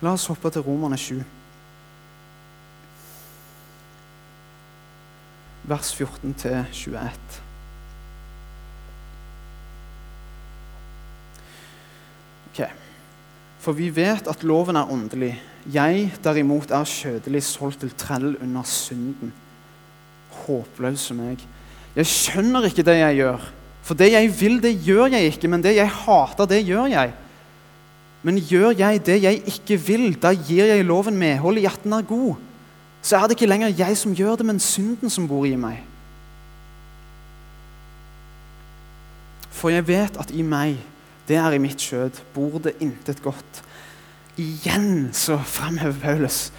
[0.04, 1.18] La oss hoppe til Romerne 7.
[5.66, 7.45] Vers 14 21.
[13.66, 15.32] For vi vet at loven er åndelig.
[15.74, 19.32] Jeg derimot er kjødelig solgt til trell under synden.
[20.46, 21.42] Håpløse meg.
[21.96, 23.48] Jeg skjønner ikke det jeg gjør.
[23.82, 27.12] For det jeg vil, det gjør jeg ikke, men det jeg hater, det gjør jeg.
[28.22, 31.98] Men gjør jeg det jeg ikke vil, da gir jeg loven medhold i at den
[31.98, 32.38] er god.
[33.02, 35.82] Så er det ikke lenger jeg som gjør det, men synden som bor i meg.
[39.50, 40.78] For jeg vet at i meg
[41.26, 43.62] det er i mitt skjød, bor det intet godt.
[44.36, 46.50] Igjen så framhever Paulus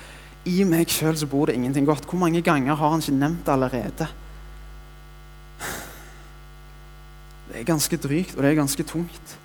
[0.47, 2.07] i meg sjøl bor det ingenting godt.
[2.07, 4.07] Hvor mange ganger har han ikke nevnt det allerede?
[7.47, 9.35] Det er ganske drygt, og det er ganske tungt.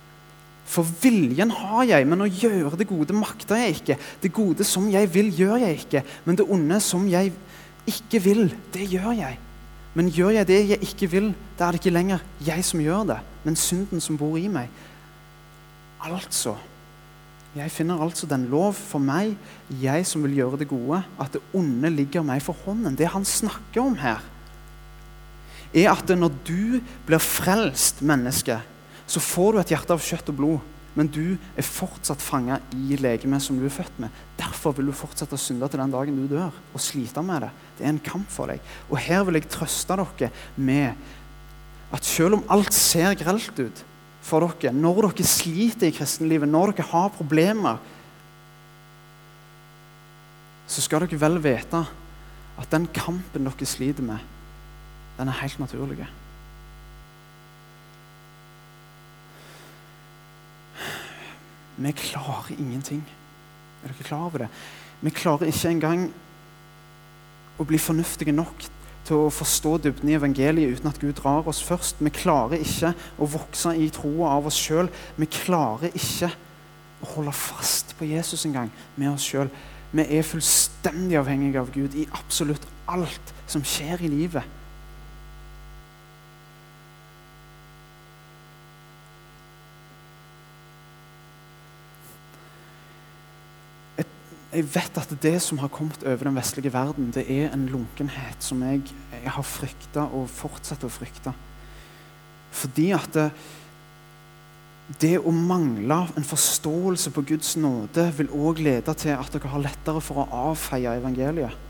[0.73, 3.97] For viljen har jeg, men å gjøre det gode makter jeg ikke.
[4.23, 6.03] Det gode som jeg vil, gjør jeg ikke.
[6.25, 7.33] Men det onde som jeg
[7.89, 9.39] ikke vil, det gjør jeg.
[9.93, 13.03] Men gjør jeg det jeg ikke vil, da er det ikke lenger jeg som gjør
[13.11, 14.71] det, men synden som bor i meg.
[16.03, 16.57] Altså
[17.53, 19.35] Jeg finner altså den lov for meg,
[19.81, 22.95] jeg som vil gjøre det gode, at det onde ligger meg for hånden.
[22.97, 24.23] Det han snakker om her,
[25.69, 28.57] er at når du blir frelst menneske,
[29.05, 30.71] så får du et hjerte av kjøtt og blod.
[30.97, 34.09] Men du er fortsatt fanga i legemet som du er født med.
[34.37, 37.53] Derfor vil du fortsette å synde til den dagen du dør, og slite med det.
[37.77, 38.65] Det er en kamp for deg.
[38.89, 40.93] Og her vil jeg trøste dere med
[41.93, 43.89] at selv om alt ser grelt ut
[44.23, 47.81] for dere, når dere sliter i kristenlivet, når dere har problemer,
[50.67, 51.83] så skal dere vel vite
[52.59, 54.21] at den kampen dere sliter med,
[55.17, 56.07] den er helt naturlig.
[61.75, 63.01] Vi klarer ingenting.
[63.83, 64.49] Er dere klar over det?
[65.01, 66.05] Vi klarer ikke engang
[67.59, 68.63] å bli fornuftige nok
[69.07, 71.99] til å forstå dybden i evangeliet uten at Gud drar oss først.
[71.99, 74.89] Vi klarer ikke å vokse i troa av oss sjøl.
[75.19, 76.31] Vi klarer ikke
[77.03, 79.51] å holde fast på Jesus engang med oss sjøl.
[79.93, 84.62] Vi er fullstendig avhengige av Gud i absolutt alt som skjer i livet.
[94.53, 98.43] Jeg vet at det som har kommet over den vestlige verden, det er en lunkenhet
[98.43, 101.33] som jeg, jeg har frykta og fortsetter å frykte.
[102.53, 103.27] Fordi at det,
[105.01, 109.63] det, å mangle en forståelse på Guds nåde vil òg lede til at dere har
[109.63, 111.69] lettere for å avfeie evangeliet.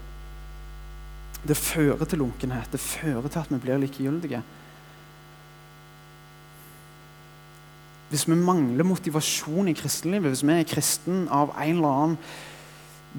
[1.44, 2.72] Det fører til lunkenhet.
[2.72, 4.42] Det fører til at vi blir likegyldige.
[8.12, 12.20] Hvis vi mangler motivasjon i kristenlivet, hvis vi er kristen av en eller annen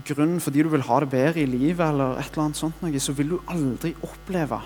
[0.09, 3.01] grunn fordi du vil ha det bedre i livet, eller et eller annet sånt, noe,
[3.03, 4.61] så vil du aldri oppleve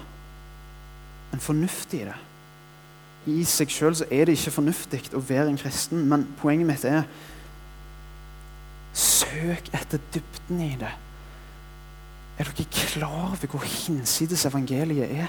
[1.35, 2.16] en fornuft i det.
[3.29, 7.05] I seg sjøl er det ikke fornuftig å være en kristen, men poenget mitt er
[8.99, 10.91] Søk etter dybden i det.
[12.39, 15.29] Er dere klar over hvor hinsides evangeliet er?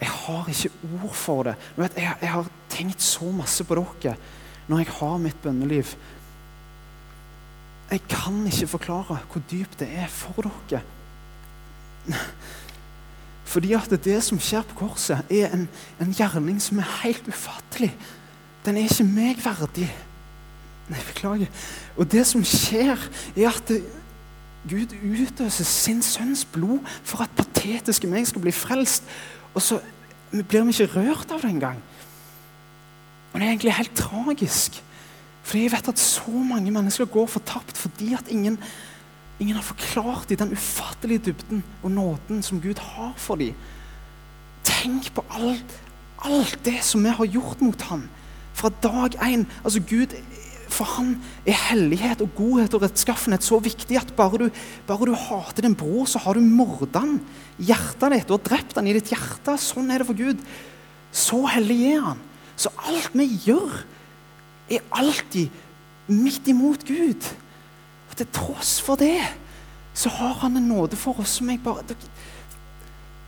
[0.00, 0.70] Jeg har ikke
[1.02, 1.54] ord for det.
[1.96, 4.16] Jeg, har tenkt så masse på dere
[4.66, 5.94] når jeg har mitt bønneliv.
[7.90, 10.82] Jeg kan ikke forklare hvor dypt det er for dere.
[13.44, 15.68] Fordi at det som skjer på korset, er en,
[16.00, 17.92] en gjerning som er helt ufattelig.
[18.64, 19.90] Den er ikke meg verdig.
[20.88, 21.68] Nei, beklager.
[21.96, 22.98] Og det som skjer,
[23.36, 23.82] er at det,
[24.68, 29.04] Gud utøser sin sønns blod for at patetiske meg skal bli frelst.
[29.52, 29.80] Og så
[30.32, 31.82] blir vi ikke rørt av det engang.
[33.32, 34.80] Og det er egentlig helt tragisk.
[35.44, 38.56] Fordi jeg vet at så mange mennesker går fortapt fordi at ingen,
[39.38, 43.52] ingen har forklart dem den ufattelige dybden og nåden som Gud har for dem.
[44.64, 45.80] Tenk på alt,
[46.24, 48.08] alt det som vi har gjort mot ham
[48.56, 49.44] fra dag én.
[49.64, 50.16] Altså Gud,
[50.72, 51.14] for han
[51.46, 54.46] er hellighet og godhet og rettskaffenhet så viktig at bare du,
[54.88, 57.18] bare du hater din bror, så har du mordet han
[57.58, 58.28] i hjertet ditt.
[58.28, 59.58] Du har drept han i ditt hjerte.
[59.60, 60.40] Sånn er det for Gud.
[61.14, 62.22] Så hellig er han.
[62.56, 63.82] Så alt vi gjør,
[64.70, 65.48] er alltid
[66.08, 67.30] midt imot Gud.
[68.10, 69.18] Og til tross for det
[69.94, 71.96] så har han en nåde for oss som jeg bare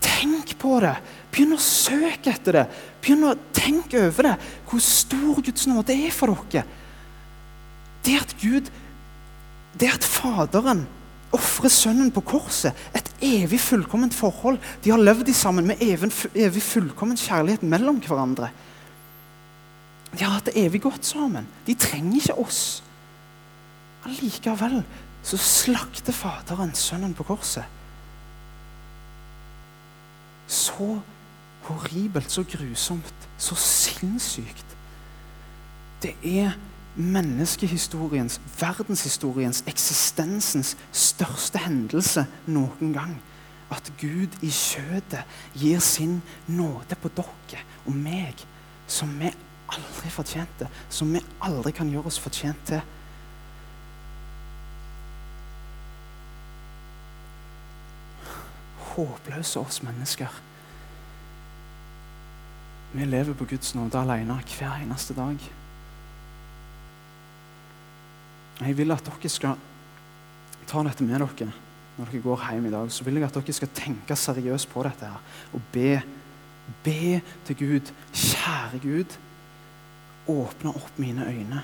[0.07, 0.95] Tenk på det.
[1.35, 2.65] Begynn å søke etter det.
[3.05, 4.35] Begynn å tenke over det.
[4.69, 6.65] Hvor stor Guds nåde er for dere.
[8.07, 8.71] Det at Gud
[9.77, 10.87] Det at Faderen
[11.37, 17.19] ofrer Sønnen på korset, et evig fullkomment forhold De har levd sammen med evig fullkommen
[17.21, 18.49] kjærlighet mellom hverandre.
[20.17, 21.47] De har hatt det evig godt sammen.
[21.67, 22.83] De trenger ikke oss.
[24.07, 24.81] Allikevel
[25.27, 27.65] så slakter Faderen Sønnen på korset.
[30.47, 31.01] Så
[31.67, 34.77] horribelt, så grusomt, så sinnssykt.
[36.03, 36.55] Det er
[36.97, 43.17] menneskehistoriens, verdenshistoriens, eksistensens største hendelse noen gang.
[43.75, 45.25] At Gud i kjødet
[45.59, 48.47] gir sin nåde på dere og meg,
[48.87, 49.33] som vi
[49.73, 52.83] aldri fortjent det, som vi aldri kan gjøre oss fortjent til.
[58.95, 60.33] Håpløse oss mennesker.
[62.97, 65.37] Vi lever på Guds nåde alene hver eneste dag.
[68.57, 69.59] Jeg vil at dere skal
[70.67, 71.51] ta dette med dere
[71.97, 72.89] når dere går hjem i dag.
[72.93, 75.21] Så vil jeg at dere skal tenke seriøst på dette her,
[75.53, 76.01] og be.
[76.83, 77.93] Be til Gud.
[78.11, 79.13] Kjære Gud
[80.29, 81.63] åpne opp mine øyne,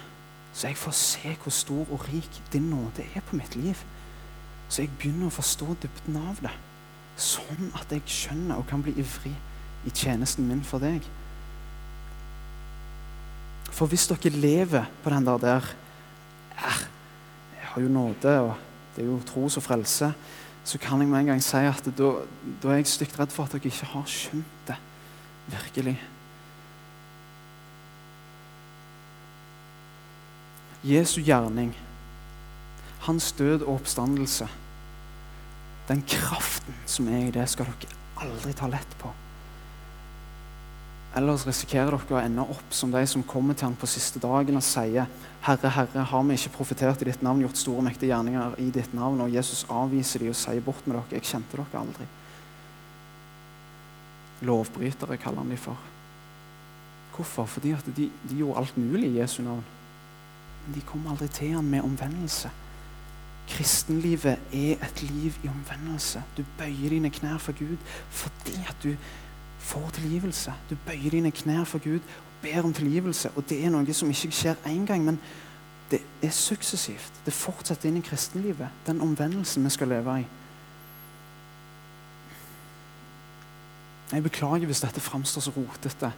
[0.52, 3.78] så jeg får se hvor stor og rik din nåde er på mitt liv.
[4.68, 6.52] Så jeg begynner å forstå dybden av det,
[7.16, 9.34] sånn at jeg skjønner og kan bli ivrig
[9.84, 11.04] i tjenesten min for deg.
[13.72, 15.74] For hvis dere lever på den der, der
[16.52, 18.56] Jeg har jo nåde, og
[18.94, 20.12] det er jo tros og frelse.
[20.64, 22.10] Så kan jeg med en gang si at da,
[22.62, 24.76] da er jeg stygt redd for at dere ikke har skjønt det.
[25.48, 25.96] Virkelig.
[30.82, 31.70] Jesu gjerning,
[33.06, 34.48] hans død og oppstandelse,
[35.88, 39.10] den kraften som er i det, skal dere aldri ta lett på.
[41.18, 44.56] Ellers risikerer dere å ende opp som de som kommer til han på siste dagen
[44.56, 45.10] og sier
[45.44, 48.94] Herre, Herre, har vi ikke profetert i ditt navn, gjort store, mektige gjerninger i ditt
[48.96, 49.20] navn?
[49.24, 51.18] Og Jesus avviser de og sier bort med dere.
[51.18, 52.06] Jeg kjente dere aldri.
[54.46, 55.90] Lovbrytere kaller han de for.
[57.12, 57.50] Hvorfor?
[57.58, 59.66] Fordi at de, de gjorde alt mulig i Jesu navn.
[60.66, 62.50] Men de kom aldri til han med omvendelse.
[63.48, 66.22] Kristenlivet er et liv i omvendelse.
[66.36, 67.76] Du bøyer dine knær for Gud
[68.10, 68.94] fordi at du
[69.58, 70.52] får tilgivelse.
[70.70, 73.30] Du bøyer dine knær for Gud og ber om tilgivelse.
[73.36, 75.18] Og det er noe som ikke skjer én gang, men
[75.90, 77.12] det er suksessivt.
[77.26, 78.68] Det fortsetter inn i kristenlivet.
[78.86, 80.26] Den omvendelsen vi skal leve i.
[84.12, 86.12] Jeg beklager hvis dette framstår så rotete.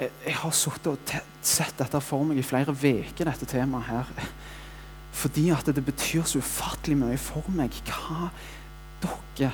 [0.00, 1.10] Jeg, har sittet og
[1.44, 4.28] sett dette for meg i flere uker, dette temaet her.
[5.12, 8.30] Fordi at det betyr så ufattelig mye for meg hva
[9.02, 9.50] dere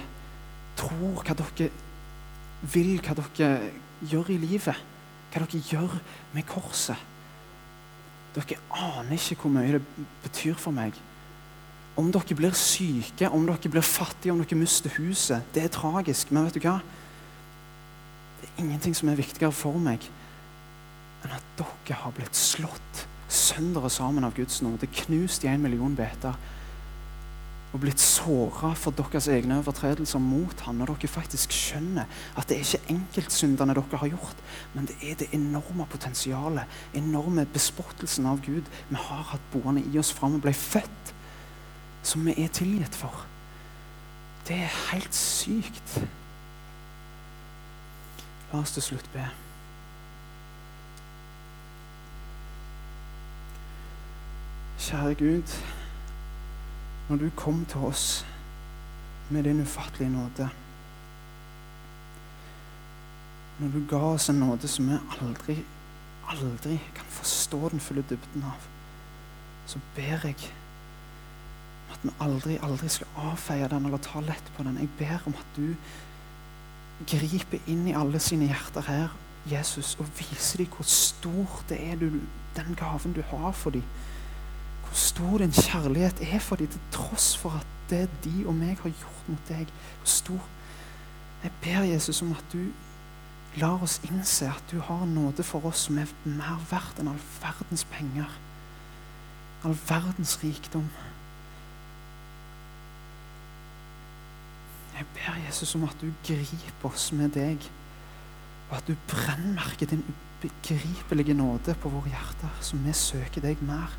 [0.78, 1.70] tror, hva dere
[2.62, 3.48] vil, hva dere
[4.06, 4.84] gjør i livet.
[5.32, 5.96] Hva dere gjør
[6.36, 7.00] med korset.
[8.36, 9.82] Dere aner ikke hvor mye det
[10.28, 10.94] betyr for meg.
[11.98, 16.30] Om dere blir syke, om dere blir fattige, om dere mister huset, det er tragisk.
[16.30, 16.76] Men vet du hva?
[18.38, 20.06] Det er ingenting som er viktigere for meg
[21.26, 25.62] enn at dere har blitt slått sønder og sammen av Guds nåde, knust i en
[25.64, 26.36] million beter,
[27.74, 32.06] og blitt såra for deres egne overtredelser mot han, når dere faktisk skjønner
[32.38, 34.42] at det er ikke enkeltsyndene dere har gjort,
[34.74, 39.98] men det er det enorme potensialet, enorme bespottelsen av Gud vi har hatt boende i
[40.00, 41.12] oss fra vi ble født,
[42.06, 43.26] som vi er tilgitt for.
[44.46, 45.98] Det er helt sykt.
[48.52, 49.26] La oss til slutt be.
[54.76, 55.52] Kjære Gud,
[57.08, 58.26] når du kom til oss
[59.30, 60.48] med din ufattelige nåde
[63.58, 65.54] Når du ga oss en nåde som vi aldri,
[66.28, 68.66] aldri kan forstå den fulle dybden av,
[69.66, 70.50] så ber jeg
[71.90, 74.76] at vi aldri, aldri skal avfeie den eller ta lett på den.
[74.76, 75.72] Jeg ber om at du
[77.08, 79.16] griper inn i alle sine hjerter her,
[79.48, 82.20] Jesus, og viser dem hvor stort det er du,
[82.56, 83.88] den gaven du har for dem
[84.96, 88.78] hvor stor din kjærlighet er for dem, til tross for at det de og meg
[88.80, 89.68] har gjort mot deg.
[90.00, 90.46] Hvor stor
[91.42, 92.62] Jeg ber Jesus om at du
[93.60, 97.20] lar oss innse at du har nåde for oss som er mer verdt enn all
[97.42, 98.32] verdens penger.
[99.64, 100.88] All verdens rikdom.
[104.96, 107.68] Jeg ber Jesus om at du griper oss med deg,
[108.70, 113.92] og at du brennmerker din ubegripelige nåde på våre hjerter, så vi søker deg mer.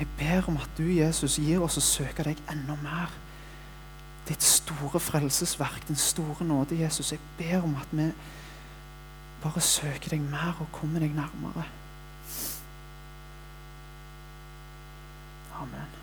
[0.00, 3.12] Jeg ber om at du, Jesus, gir oss å søke deg enda mer.
[4.28, 7.12] Ditt store frelsesverk, din store nåde, Jesus.
[7.12, 8.08] Jeg ber om at vi
[9.44, 11.66] bare søker deg mer og kommer deg nærmere.
[15.60, 15.99] Amen.